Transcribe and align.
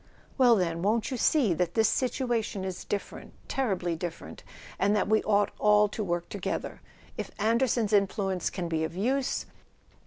"Well, 0.35 0.55
then—won't 0.55 1.11
you 1.11 1.17
see 1.17 1.53
that 1.53 1.75
this 1.75 1.87
situation 1.87 2.65
is 2.65 2.85
different, 2.85 3.35
terribly 3.47 3.95
different, 3.95 4.43
and 4.79 4.95
that 4.95 5.07
we 5.07 5.21
ought 5.21 5.51
all 5.59 5.87
to 5.89 6.03
work 6.03 6.27
together? 6.27 6.81
If 7.19 7.29
Anderson's 7.37 7.93
influence 7.93 8.49
can 8.49 8.67
be 8.67 8.83
of 8.83 8.95
use.. 8.95 9.45